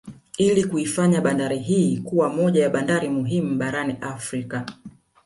[0.37, 4.65] Ili kuifanya bandari hii kuwa moja ya bandari muhimu barani Afrika